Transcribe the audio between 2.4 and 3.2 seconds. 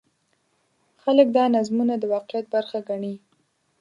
برخه ګڼي.